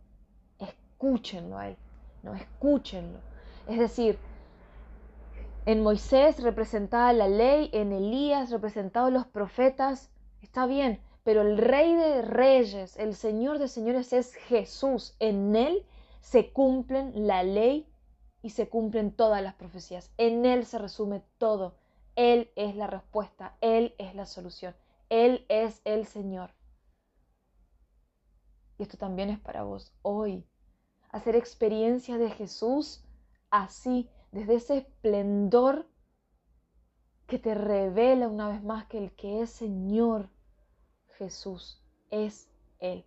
Escúchenlo 0.60 1.58
ahí, 1.58 1.78
no, 2.22 2.36
escúchenlo. 2.36 3.20
Es 3.70 3.80
decir, 3.80 4.20
en 5.66 5.82
Moisés 5.82 6.44
representaba 6.44 7.14
la 7.14 7.30
ley, 7.30 7.70
en 7.72 7.94
Elías 7.94 8.52
representaba 8.52 9.10
los 9.10 9.26
profetas, 9.26 10.12
está 10.42 10.66
bien, 10.66 11.02
pero 11.24 11.42
el 11.42 11.58
rey 11.58 11.96
de 11.96 12.22
reyes, 12.22 12.98
el 12.98 13.16
señor 13.16 13.60
de 13.60 13.70
señores 13.70 14.12
es 14.12 14.34
Jesús. 14.34 15.16
En 15.20 15.56
él 15.56 15.86
se 16.20 16.52
cumplen 16.52 17.26
la 17.26 17.44
ley 17.44 17.88
y 18.42 18.50
se 18.50 18.68
cumplen 18.68 19.12
todas 19.12 19.42
las 19.42 19.54
profecías. 19.54 20.12
En 20.18 20.46
él 20.46 20.66
se 20.66 20.78
resume 20.78 21.24
todo. 21.38 21.79
Él 22.20 22.52
es 22.58 22.76
la 22.76 22.86
respuesta, 22.86 23.56
él 23.62 23.96
es 23.98 24.14
la 24.14 24.26
solución, 24.26 24.76
él 25.08 25.46
es 25.48 25.82
el 25.86 26.06
Señor. 26.06 26.54
Y 28.78 28.84
esto 28.84 28.98
también 28.98 29.30
es 29.30 29.40
para 29.40 29.64
vos 29.64 29.94
hoy. 30.02 30.46
Hacer 31.12 31.38
experiencia 31.38 32.18
de 32.18 32.30
Jesús 32.30 33.06
así, 33.52 34.10
desde 34.34 34.56
ese 34.56 34.78
esplendor 34.80 35.88
que 37.26 37.40
te 37.40 37.56
revela 37.56 38.28
una 38.28 38.50
vez 38.50 38.62
más 38.64 38.86
que 38.88 38.98
el 38.98 39.16
que 39.16 39.40
es 39.42 39.50
Señor 39.50 40.30
Jesús 41.18 41.82
es 42.12 42.50
Él. 42.80 43.06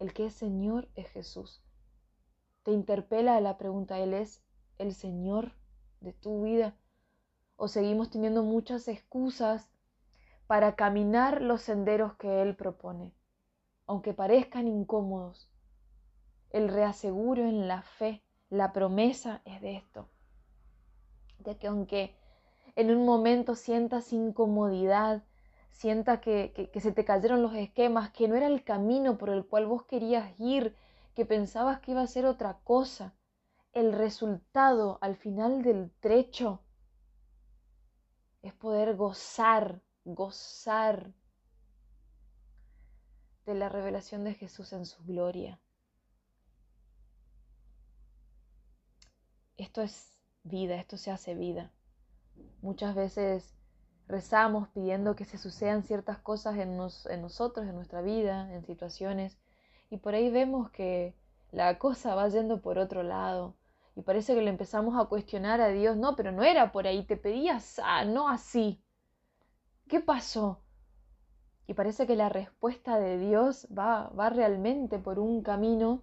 El 0.00 0.12
que 0.12 0.26
es 0.26 0.34
Señor 0.34 0.88
es 0.96 1.06
Jesús. 1.10 1.62
Te 2.64 2.72
interpela 2.72 3.40
la 3.40 3.58
pregunta, 3.58 4.00
¿Él 4.00 4.12
es 4.12 4.42
el 4.78 4.92
Señor 4.92 5.52
de 6.00 6.12
tu 6.12 6.42
vida? 6.42 6.76
¿O 7.62 7.68
seguimos 7.68 8.08
teniendo 8.08 8.42
muchas 8.42 8.88
excusas 8.88 9.68
para 10.46 10.76
caminar 10.76 11.42
los 11.42 11.60
senderos 11.60 12.14
que 12.14 12.40
Él 12.40 12.56
propone, 12.56 13.12
aunque 13.86 14.14
parezcan 14.14 14.66
incómodos? 14.66 15.50
El 16.48 16.70
reaseguro 16.70 17.42
en 17.42 17.68
la 17.68 17.82
fe, 17.82 18.22
la 18.48 18.72
promesa 18.72 19.42
es 19.44 19.60
de 19.60 19.76
esto 19.76 20.08
de 21.40 21.58
que 21.58 21.66
aunque 21.66 22.16
en 22.76 22.90
un 22.90 23.04
momento 23.04 23.54
sientas 23.54 24.14
incomodidad, 24.14 25.22
sientas 25.70 26.20
que, 26.20 26.70
que, 26.72 26.80
se 26.80 26.92
te 26.92 27.04
cayeron 27.04 27.42
los 27.42 27.54
esquemas, 27.54 28.08
que 28.08 28.26
no 28.26 28.36
era 28.36 28.46
el 28.46 28.64
camino 28.64 29.18
por 29.18 29.28
el 29.28 29.44
cual 29.44 29.66
vos 29.66 29.84
querías 29.84 30.32
ir, 30.40 30.74
que 31.14 31.26
pensabas 31.26 31.80
que 31.80 31.90
iba 31.90 32.00
a 32.00 32.06
ser 32.06 32.24
otra 32.24 32.58
cosa, 32.64 33.12
el 33.74 33.92
resultado 33.92 34.96
al 35.02 35.16
final 35.16 35.60
del 35.60 35.90
trecho 36.00 36.62
es 38.42 38.52
poder 38.54 38.96
gozar, 38.96 39.80
gozar 40.04 41.12
de 43.46 43.54
la 43.54 43.68
revelación 43.68 44.24
de 44.24 44.34
Jesús 44.34 44.72
en 44.72 44.86
su 44.86 45.02
gloria. 45.04 45.58
Esto 49.56 49.82
es 49.82 50.18
vida, 50.42 50.76
esto 50.76 50.96
se 50.96 51.10
hace 51.10 51.34
vida. 51.34 51.70
Muchas 52.62 52.94
veces 52.94 53.54
rezamos 54.08 54.68
pidiendo 54.68 55.16
que 55.16 55.24
se 55.24 55.38
sucedan 55.38 55.84
ciertas 55.84 56.18
cosas 56.18 56.56
en, 56.56 56.78
en 57.10 57.22
nosotros, 57.22 57.66
en 57.66 57.74
nuestra 57.74 58.02
vida, 58.02 58.52
en 58.54 58.64
situaciones, 58.64 59.38
y 59.90 59.98
por 59.98 60.14
ahí 60.14 60.30
vemos 60.30 60.70
que 60.70 61.14
la 61.52 61.78
cosa 61.78 62.14
va 62.14 62.28
yendo 62.28 62.60
por 62.60 62.78
otro 62.78 63.02
lado. 63.02 63.54
Y 63.96 64.02
parece 64.02 64.34
que 64.34 64.42
le 64.42 64.50
empezamos 64.50 64.98
a 64.98 65.08
cuestionar 65.08 65.60
a 65.60 65.68
Dios, 65.68 65.96
no, 65.96 66.16
pero 66.16 66.32
no 66.32 66.42
era 66.42 66.72
por 66.72 66.86
ahí, 66.86 67.04
te 67.04 67.16
pedías, 67.16 67.80
ah, 67.84 68.04
no 68.04 68.28
así. 68.28 68.82
¿Qué 69.88 70.00
pasó? 70.00 70.62
Y 71.66 71.74
parece 71.74 72.06
que 72.06 72.16
la 72.16 72.28
respuesta 72.28 72.98
de 72.98 73.18
Dios 73.18 73.66
va, 73.76 74.08
va 74.10 74.30
realmente 74.30 74.98
por 74.98 75.18
un 75.18 75.42
camino 75.42 76.02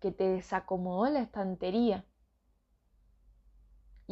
que 0.00 0.12
te 0.12 0.24
desacomodó 0.24 1.10
la 1.10 1.20
estantería 1.20 2.04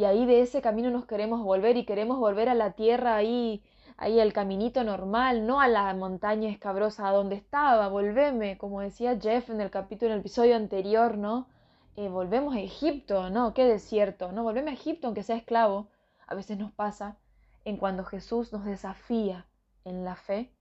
y 0.00 0.04
ahí 0.04 0.24
de 0.24 0.40
ese 0.40 0.62
camino 0.62 0.90
nos 0.90 1.04
queremos 1.04 1.42
volver 1.42 1.76
y 1.76 1.84
queremos 1.84 2.18
volver 2.18 2.48
a 2.48 2.54
la 2.54 2.72
tierra 2.72 3.16
ahí, 3.16 3.62
ahí 3.98 4.18
al 4.18 4.32
caminito 4.32 4.82
normal, 4.82 5.46
no 5.46 5.60
a 5.60 5.68
la 5.68 5.92
montaña 5.94 6.48
escabrosa 6.48 7.10
donde 7.10 7.34
estaba, 7.36 7.88
volveme, 7.88 8.56
como 8.56 8.80
decía 8.80 9.18
Jeff 9.20 9.50
en 9.50 9.60
el 9.60 9.70
capítulo, 9.70 10.12
en 10.12 10.14
el 10.14 10.20
episodio 10.20 10.56
anterior, 10.56 11.18
¿no? 11.18 11.48
Eh, 11.96 12.08
volvemos 12.08 12.54
a 12.54 12.60
Egipto, 12.60 13.30
¿no? 13.30 13.52
Qué 13.54 13.64
desierto, 13.64 14.32
¿no? 14.32 14.42
Volveme 14.42 14.70
a 14.70 14.74
Egipto 14.74 15.06
aunque 15.06 15.22
sea 15.22 15.36
esclavo. 15.36 15.88
A 16.26 16.34
veces 16.34 16.58
nos 16.58 16.72
pasa 16.72 17.18
en 17.64 17.76
cuando 17.76 18.04
Jesús 18.04 18.52
nos 18.52 18.64
desafía 18.64 19.46
en 19.84 20.04
la 20.04 20.16
fe 20.16 20.52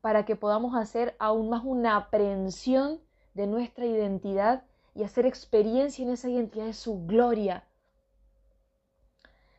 para 0.00 0.24
que 0.24 0.36
podamos 0.36 0.76
hacer 0.76 1.16
aún 1.18 1.48
más 1.48 1.62
una 1.64 1.96
aprehensión 1.96 3.00
de 3.34 3.46
nuestra 3.46 3.86
identidad 3.86 4.64
y 4.94 5.02
hacer 5.02 5.26
experiencia 5.26 6.04
en 6.04 6.12
esa 6.12 6.28
identidad 6.28 6.66
de 6.66 6.72
su 6.72 7.06
gloria, 7.06 7.64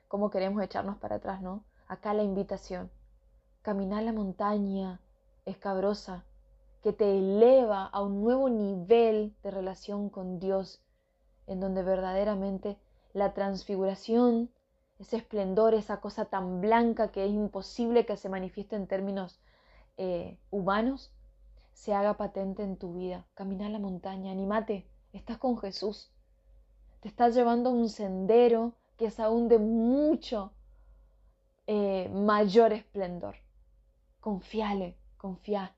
cómo 0.08 0.30
queremos 0.30 0.64
echarnos 0.64 0.98
para 0.98 1.16
atrás, 1.16 1.42
¿no? 1.42 1.64
Acá 1.88 2.14
la 2.14 2.24
invitación. 2.24 2.90
Caminar 3.62 4.04
la 4.04 4.14
montaña 4.14 5.02
escabrosa 5.46 6.24
que 6.86 6.93
te 6.93 7.17
eleva 7.17 7.88
a 7.88 8.04
un 8.04 8.21
nuevo 8.21 8.48
nivel 8.48 9.36
de 9.41 9.50
relación 9.50 10.08
con 10.12 10.38
Dios, 10.38 10.84
en 11.48 11.60
donde 11.60 11.82
verdaderamente 11.82 12.78
la 13.12 13.34
transfiguración, 13.34 14.52
ese 15.00 15.17
esplendor, 15.17 15.74
esa 15.74 16.00
cosa 16.00 16.26
tan 16.26 16.62
blanca 16.62 17.12
que 17.12 17.26
es 17.26 17.32
imposible 17.32 18.06
que 18.06 18.17
se 18.17 18.30
manifieste 18.30 18.76
en 18.76 18.86
términos 18.86 19.39
eh, 19.98 20.38
humanos, 20.52 21.12
se 21.74 21.95
haga 21.95 22.17
patente 22.17 22.62
en 22.62 22.78
tu 22.78 22.93
vida. 22.93 23.26
Camina 23.34 23.67
la 23.67 23.80
montaña, 23.80 24.32
animate, 24.32 24.88
estás 25.12 25.39
con 25.39 25.58
Jesús. 25.58 26.12
Te 27.00 27.08
estás 27.08 27.34
llevando 27.34 27.71
a 27.71 27.74
un 27.74 27.89
sendero 27.89 28.74
que 28.95 29.08
es 29.08 29.19
aún 29.19 29.48
de 29.48 29.58
mucho 29.58 30.54
eh, 31.65 32.12
mayor 32.13 32.74
esplendor. 32.74 33.38
Confiale, 34.19 35.00
confía. 35.17 35.76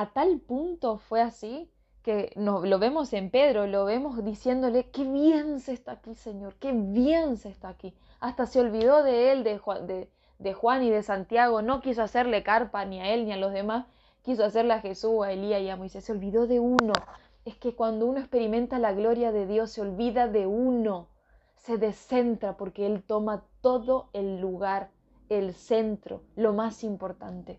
A 0.00 0.12
tal 0.12 0.38
punto 0.38 0.98
fue 0.98 1.20
así 1.20 1.68
que 2.04 2.30
no, 2.36 2.64
lo 2.64 2.78
vemos 2.78 3.12
en 3.12 3.30
Pedro, 3.32 3.66
lo 3.66 3.84
vemos 3.84 4.24
diciéndole, 4.24 4.90
qué 4.92 5.02
bien 5.02 5.58
se 5.58 5.72
está 5.72 5.90
aquí, 5.90 6.14
Señor, 6.14 6.54
qué 6.60 6.70
bien 6.72 7.36
se 7.36 7.48
está 7.48 7.70
aquí. 7.70 7.92
Hasta 8.20 8.46
se 8.46 8.60
olvidó 8.60 9.02
de 9.02 9.32
él, 9.32 9.42
de 9.42 9.58
Juan, 9.58 9.88
de 9.88 10.54
Juan 10.54 10.84
y 10.84 10.90
de 10.90 11.02
Santiago, 11.02 11.62
no 11.62 11.80
quiso 11.80 12.04
hacerle 12.04 12.44
carpa 12.44 12.84
ni 12.84 13.00
a 13.00 13.12
él 13.12 13.24
ni 13.24 13.32
a 13.32 13.36
los 13.38 13.52
demás, 13.52 13.86
quiso 14.22 14.44
hacerle 14.44 14.74
a 14.74 14.80
Jesús, 14.80 15.24
a 15.24 15.32
Elías 15.32 15.62
y 15.62 15.68
a 15.68 15.74
Moisés, 15.74 16.04
se 16.04 16.12
olvidó 16.12 16.46
de 16.46 16.60
uno, 16.60 16.92
es 17.44 17.56
que 17.56 17.74
cuando 17.74 18.06
uno 18.06 18.20
experimenta 18.20 18.78
la 18.78 18.92
gloria 18.92 19.32
de 19.32 19.48
Dios 19.48 19.72
se 19.72 19.80
olvida 19.80 20.28
de 20.28 20.46
uno, 20.46 21.08
se 21.56 21.76
descentra 21.76 22.56
porque 22.56 22.86
Él 22.86 23.02
toma 23.02 23.42
todo 23.62 24.10
el 24.12 24.40
lugar, 24.40 24.90
el 25.28 25.54
centro, 25.54 26.22
lo 26.36 26.52
más 26.52 26.84
importante. 26.84 27.58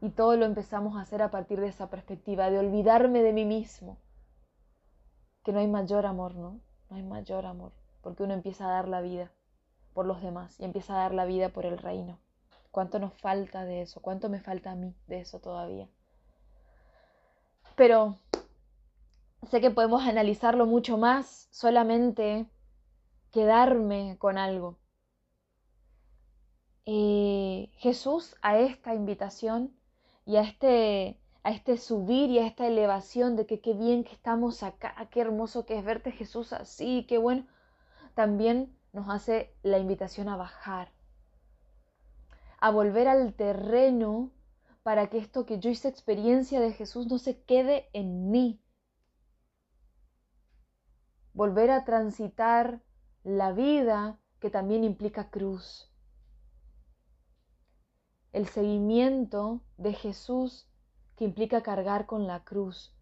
Y 0.00 0.10
todo 0.10 0.36
lo 0.36 0.46
empezamos 0.46 0.96
a 0.96 1.02
hacer 1.02 1.22
a 1.22 1.30
partir 1.30 1.60
de 1.60 1.68
esa 1.68 1.90
perspectiva, 1.90 2.50
de 2.50 2.58
olvidarme 2.58 3.22
de 3.22 3.32
mí 3.32 3.44
mismo. 3.44 3.98
Que 5.44 5.52
no 5.52 5.60
hay 5.60 5.68
mayor 5.68 6.06
amor, 6.06 6.34
¿no? 6.34 6.60
No 6.88 6.96
hay 6.96 7.02
mayor 7.02 7.46
amor, 7.46 7.72
porque 8.02 8.22
uno 8.22 8.34
empieza 8.34 8.66
a 8.66 8.72
dar 8.72 8.88
la 8.88 9.00
vida 9.00 9.30
por 9.92 10.06
los 10.06 10.22
demás 10.22 10.58
y 10.58 10.64
empieza 10.64 10.94
a 10.94 11.02
dar 11.02 11.14
la 11.14 11.24
vida 11.24 11.50
por 11.50 11.66
el 11.66 11.78
reino. 11.78 12.18
¿Cuánto 12.70 12.98
nos 12.98 13.14
falta 13.14 13.64
de 13.64 13.82
eso? 13.82 14.00
¿Cuánto 14.00 14.28
me 14.28 14.40
falta 14.40 14.70
a 14.70 14.76
mí 14.76 14.94
de 15.06 15.20
eso 15.20 15.40
todavía? 15.40 15.88
Pero 17.76 18.18
sé 19.48 19.60
que 19.60 19.70
podemos 19.70 20.02
analizarlo 20.02 20.66
mucho 20.66 20.96
más, 20.96 21.48
solamente 21.50 22.46
quedarme 23.32 24.16
con 24.18 24.38
algo. 24.38 24.78
Eh, 26.86 27.70
Jesús 27.74 28.36
a 28.42 28.58
esta 28.58 28.94
invitación 28.94 29.74
y 30.24 30.36
a 30.36 30.42
este, 30.42 31.18
a 31.42 31.50
este 31.50 31.76
subir 31.76 32.30
y 32.30 32.38
a 32.38 32.46
esta 32.46 32.66
elevación 32.66 33.36
de 33.36 33.46
que 33.46 33.60
qué 33.60 33.74
bien 33.74 34.04
que 34.04 34.12
estamos 34.12 34.62
acá, 34.62 34.94
qué 35.10 35.20
hermoso 35.20 35.66
que 35.66 35.78
es 35.78 35.84
verte 35.84 36.12
Jesús 36.12 36.52
así, 36.52 37.06
qué 37.08 37.18
bueno, 37.18 37.46
también 38.14 38.76
nos 38.92 39.08
hace 39.08 39.54
la 39.62 39.78
invitación 39.78 40.28
a 40.28 40.36
bajar, 40.36 40.92
a 42.58 42.70
volver 42.70 43.08
al 43.08 43.34
terreno 43.34 44.30
para 44.82 45.08
que 45.08 45.18
esto 45.18 45.46
que 45.46 45.58
yo 45.58 45.70
hice 45.70 45.88
experiencia 45.88 46.60
de 46.60 46.72
Jesús 46.72 47.06
no 47.06 47.18
se 47.18 47.42
quede 47.42 47.88
en 47.92 48.30
mí. 48.30 48.60
Volver 51.32 51.70
a 51.70 51.84
transitar 51.84 52.82
la 53.22 53.52
vida 53.52 54.18
que 54.40 54.50
también 54.50 54.84
implica 54.84 55.30
cruz. 55.30 55.89
El 58.32 58.46
seguimiento 58.46 59.60
de 59.76 59.92
Jesús 59.92 60.68
que 61.16 61.24
implica 61.24 61.62
cargar 61.62 62.06
con 62.06 62.26
la 62.26 62.44
cruz. 62.44 62.96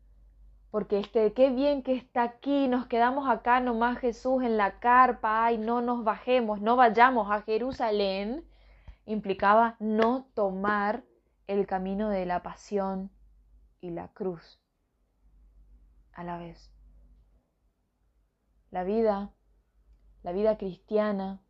Porque 0.71 0.99
este, 0.99 1.33
qué 1.33 1.51
bien 1.51 1.83
que 1.83 1.95
está 1.95 2.23
aquí, 2.23 2.69
nos 2.69 2.87
quedamos 2.87 3.29
acá 3.29 3.61
nomás 3.61 3.99
Jesús 3.99 4.43
en 4.43 4.57
la 4.57 4.81
carpa, 4.81 5.47
ay, 5.47 5.57
no 5.57 5.81
nos 5.81 6.05
bajemos, 6.05 6.61
no 6.61 6.77
vayamos 6.77 7.31
a 7.31 7.43
Jerusalén, 7.43 8.45
implicaba 9.07 9.77
no 9.79 10.27
tomar 10.35 11.05
el 11.47 11.67
camino 11.67 12.11
de 12.11 12.27
la 12.27 12.43
pasión 12.43 13.11
y 13.81 13.91
la 13.91 14.09
cruz 14.09 14.61
a 16.13 16.25
la 16.25 16.37
vez. 16.37 16.73
La 18.71 18.85
vida, 18.85 19.33
la 20.23 20.33
vida 20.33 20.59
cristiana, 20.59 21.41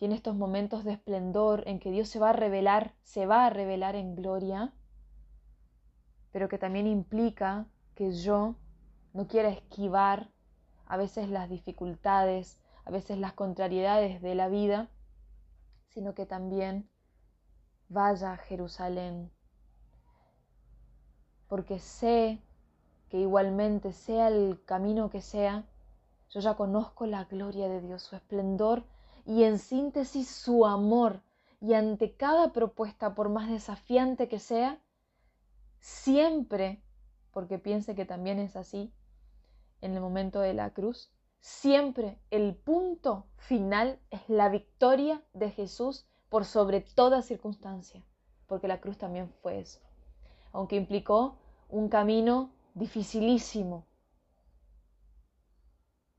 tiene 0.00 0.14
estos 0.14 0.34
momentos 0.34 0.82
de 0.84 0.92
esplendor 0.92 1.62
en 1.66 1.78
que 1.78 1.90
Dios 1.90 2.08
se 2.08 2.18
va 2.18 2.30
a 2.30 2.32
revelar, 2.32 2.94
se 3.02 3.26
va 3.26 3.44
a 3.44 3.50
revelar 3.50 3.96
en 3.96 4.14
gloria, 4.14 4.72
pero 6.32 6.48
que 6.48 6.56
también 6.56 6.86
implica 6.86 7.66
que 7.94 8.10
yo 8.12 8.54
no 9.12 9.26
quiera 9.26 9.50
esquivar 9.50 10.30
a 10.86 10.96
veces 10.96 11.28
las 11.28 11.50
dificultades, 11.50 12.62
a 12.86 12.90
veces 12.90 13.18
las 13.18 13.34
contrariedades 13.34 14.22
de 14.22 14.34
la 14.34 14.48
vida, 14.48 14.88
sino 15.88 16.14
que 16.14 16.24
también 16.24 16.88
vaya 17.90 18.32
a 18.32 18.38
Jerusalén, 18.38 19.30
porque 21.46 21.78
sé 21.78 22.40
que 23.10 23.18
igualmente 23.18 23.92
sea 23.92 24.28
el 24.28 24.64
camino 24.64 25.10
que 25.10 25.20
sea, 25.20 25.66
yo 26.30 26.40
ya 26.40 26.54
conozco 26.54 27.04
la 27.04 27.24
gloria 27.24 27.68
de 27.68 27.82
Dios, 27.82 28.02
su 28.02 28.16
esplendor 28.16 28.86
y 29.24 29.44
en 29.44 29.58
síntesis 29.58 30.28
su 30.28 30.66
amor. 30.66 31.22
Y 31.60 31.74
ante 31.74 32.16
cada 32.16 32.52
propuesta, 32.52 33.14
por 33.14 33.28
más 33.28 33.50
desafiante 33.50 34.28
que 34.28 34.38
sea, 34.38 34.80
siempre, 35.78 36.82
porque 37.32 37.58
piense 37.58 37.94
que 37.94 38.04
también 38.04 38.38
es 38.38 38.56
así 38.56 38.92
en 39.80 39.94
el 39.94 40.00
momento 40.00 40.40
de 40.40 40.54
la 40.54 40.70
cruz, 40.72 41.10
siempre 41.40 42.18
el 42.30 42.54
punto 42.54 43.26
final 43.36 43.98
es 44.10 44.20
la 44.28 44.48
victoria 44.48 45.22
de 45.32 45.50
Jesús 45.50 46.06
por 46.28 46.44
sobre 46.44 46.80
toda 46.80 47.22
circunstancia, 47.22 48.04
porque 48.46 48.68
la 48.68 48.80
cruz 48.80 48.98
también 48.98 49.28
fue 49.42 49.58
eso, 49.58 49.80
aunque 50.52 50.76
implicó 50.76 51.38
un 51.68 51.88
camino 51.88 52.52
dificilísimo. 52.74 53.86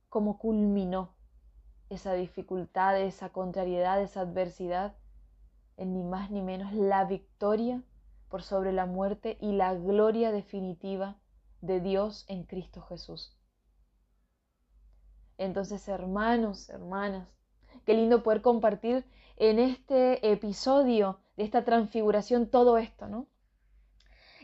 ¿Cómo 0.10 0.38
culminó 0.38 1.14
esa 1.92 2.14
dificultad, 2.14 3.00
esa 3.00 3.30
contrariedad, 3.30 4.02
esa 4.02 4.22
adversidad? 4.22 4.96
En 5.78 5.94
ni 5.94 6.04
más 6.04 6.32
ni 6.32 6.42
menos 6.42 6.74
la 6.74 7.06
victoria 7.06 7.84
por 8.30 8.44
sobre 8.44 8.72
la 8.72 8.86
muerte 8.86 9.38
y 9.42 9.52
la 9.52 9.74
gloria 9.74 10.32
definitiva 10.32 11.18
de 11.60 11.80
Dios 11.82 12.26
en 12.28 12.44
Cristo 12.44 12.82
Jesús. 12.82 13.38
Entonces, 15.38 15.88
hermanos, 15.88 16.70
hermanas, 16.70 17.28
qué 17.86 17.94
lindo 17.94 18.24
poder 18.24 18.42
compartir 18.42 19.06
en 19.38 19.60
este 19.60 20.32
episodio 20.32 21.20
de 21.36 21.44
esta 21.44 21.66
transfiguración 21.66 22.48
todo 22.48 22.78
esto, 22.78 23.08
¿no? 23.08 23.28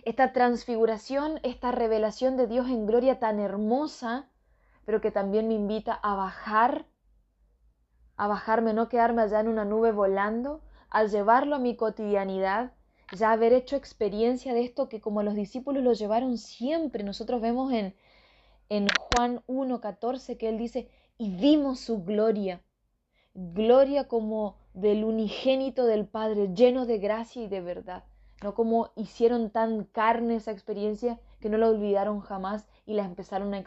Esta 0.04 0.34
transfiguración, 0.34 1.40
esta 1.44 1.72
revelación 1.72 2.36
de 2.36 2.48
Dios 2.48 2.68
en 2.68 2.86
gloria 2.86 3.20
tan 3.20 3.40
hermosa, 3.40 4.30
pero 4.86 5.02
que 5.02 5.12
también 5.12 5.48
me 5.48 5.54
invita 5.54 5.94
a 5.94 6.16
bajar, 6.16 6.86
a 8.18 8.28
bajarme, 8.28 8.74
no 8.74 8.90
quedarme 8.90 9.22
allá 9.22 9.40
en 9.40 9.48
una 9.48 9.64
nube 9.64 9.92
volando, 9.92 10.62
a 10.90 11.06
llevarlo 11.06 11.56
a 11.56 11.60
mi 11.60 11.76
cotidianidad, 11.76 12.74
ya 13.14 13.32
haber 13.32 13.54
hecho 13.54 13.76
experiencia 13.76 14.54
de 14.54 14.64
esto 14.64 14.90
que 14.90 15.00
como 15.00 15.24
los 15.24 15.36
discípulos 15.36 15.84
lo 15.84 15.94
llevaron 15.94 16.38
siempre. 16.38 17.04
Nosotros 17.04 17.42
vemos 17.42 17.72
en, 17.72 17.96
en 18.70 18.88
Juan 19.00 19.44
1.14 19.48 20.38
que 20.38 20.50
él 20.50 20.58
dice, 20.58 20.90
y 21.18 21.32
vimos 21.36 21.80
su 21.80 22.04
gloria, 22.04 22.62
gloria 23.34 24.08
como 24.08 24.58
del 24.74 25.04
unigénito 25.04 25.86
del 25.86 26.06
Padre, 26.06 26.54
lleno 26.54 26.86
de 26.86 26.98
gracia 26.98 27.44
y 27.44 27.48
de 27.48 27.62
verdad. 27.62 28.04
No 28.44 28.54
como 28.54 28.92
hicieron 28.96 29.50
tan 29.50 29.86
carne 29.86 30.36
esa 30.36 30.52
experiencia 30.52 31.20
que 31.40 31.50
no 31.50 31.58
la 31.58 31.70
olvidaron 31.70 32.20
jamás 32.20 32.68
y 32.86 32.94
la 32.94 33.06
empezaron 33.06 33.54
a, 33.54 33.60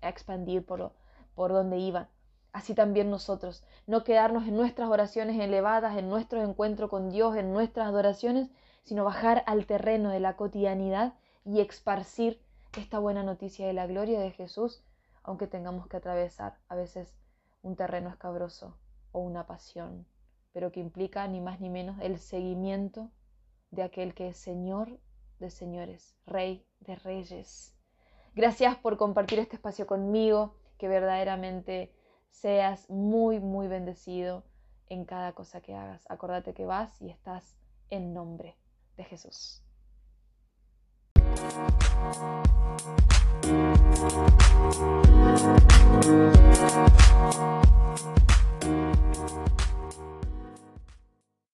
expandir 0.00 0.64
por, 0.64 0.92
por 1.34 1.52
donde 1.52 1.78
iban. 1.78 2.08
Así 2.52 2.74
también 2.74 3.10
nosotros, 3.10 3.62
no 3.86 4.04
quedarnos 4.04 4.46
en 4.46 4.56
nuestras 4.56 4.88
oraciones 4.88 5.38
elevadas, 5.38 5.96
en 5.96 6.08
nuestro 6.08 6.42
encuentro 6.42 6.88
con 6.88 7.10
Dios, 7.10 7.36
en 7.36 7.52
nuestras 7.52 7.88
adoraciones, 7.88 8.50
sino 8.84 9.04
bajar 9.04 9.44
al 9.46 9.66
terreno 9.66 10.10
de 10.10 10.20
la 10.20 10.36
cotidianidad 10.36 11.14
y 11.44 11.60
esparcir 11.60 12.40
esta 12.76 12.98
buena 12.98 13.22
noticia 13.22 13.66
de 13.66 13.72
la 13.72 13.86
gloria 13.86 14.20
de 14.20 14.30
Jesús, 14.30 14.82
aunque 15.22 15.46
tengamos 15.46 15.86
que 15.88 15.96
atravesar 15.98 16.58
a 16.68 16.74
veces 16.74 17.14
un 17.62 17.76
terreno 17.76 18.08
escabroso 18.08 18.76
o 19.12 19.20
una 19.20 19.46
pasión, 19.46 20.06
pero 20.52 20.72
que 20.72 20.80
implica 20.80 21.26
ni 21.28 21.40
más 21.40 21.60
ni 21.60 21.68
menos 21.68 21.98
el 22.00 22.18
seguimiento 22.18 23.10
de 23.70 23.82
aquel 23.82 24.14
que 24.14 24.28
es 24.28 24.36
Señor 24.36 24.98
de 25.38 25.50
señores, 25.50 26.16
Rey 26.26 26.66
de 26.80 26.96
reyes. 26.96 27.74
Gracias 28.34 28.76
por 28.76 28.96
compartir 28.96 29.38
este 29.38 29.56
espacio 29.56 29.86
conmigo, 29.86 30.54
que 30.78 30.88
verdaderamente 30.88 31.92
seas 32.30 32.88
muy, 32.88 33.40
muy 33.40 33.68
bendecido 33.68 34.44
en 34.88 35.04
cada 35.04 35.32
cosa 35.32 35.60
que 35.60 35.74
hagas. 35.74 36.04
Acordate 36.08 36.54
que 36.54 36.66
vas 36.66 37.00
y 37.00 37.10
estás 37.10 37.56
en 37.90 38.14
nombre 38.14 38.56
de 38.96 39.04
Jesús. 39.04 39.62